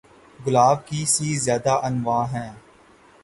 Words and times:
گلاب 0.39 0.77
کی 0.87 1.03
سے 1.05 1.27
زیادہ 1.39 1.73
انواع 1.83 2.23
ہیں 2.25 2.51